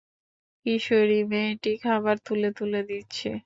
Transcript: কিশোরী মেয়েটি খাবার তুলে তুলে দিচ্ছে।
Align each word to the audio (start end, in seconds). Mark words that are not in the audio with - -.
কিশোরী 0.65 1.19
মেয়েটি 1.31 1.71
খাবার 1.83 2.15
তুলে 2.25 2.49
তুলে 2.57 2.81
দিচ্ছে। 2.89 3.31